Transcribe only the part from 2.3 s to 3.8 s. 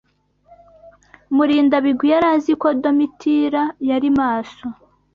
azi ko Domitira